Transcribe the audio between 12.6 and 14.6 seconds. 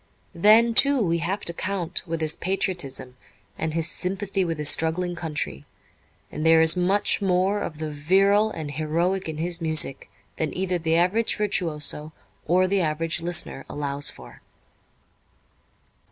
the average listener allows for.